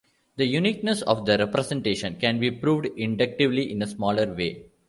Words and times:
The 0.37 0.47
uniqueness 0.47 1.03
of 1.03 1.27
the 1.27 1.37
representation 1.37 2.15
can 2.15 2.39
be 2.39 2.49
proved 2.49 2.87
inductively 2.97 3.71
in 3.71 3.83
a 3.83 3.87
similar 3.87 4.33
way. 4.33 4.63